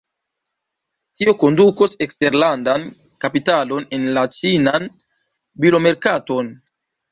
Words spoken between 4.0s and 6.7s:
la ĉinan bilomerkaton.